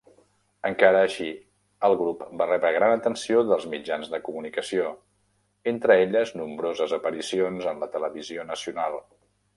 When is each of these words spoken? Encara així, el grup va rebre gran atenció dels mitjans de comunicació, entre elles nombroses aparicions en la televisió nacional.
Encara 0.67 1.01
així, 1.07 1.27
el 1.89 1.95
grup 1.99 2.23
va 2.39 2.47
rebre 2.51 2.71
gran 2.77 2.93
atenció 2.95 3.43
dels 3.51 3.67
mitjans 3.75 4.09
de 4.15 4.21
comunicació, 4.29 4.89
entre 5.75 5.99
elles 6.07 6.33
nombroses 6.41 6.97
aparicions 7.01 7.69
en 7.75 7.85
la 7.85 7.91
televisió 7.99 8.49
nacional. 8.55 8.99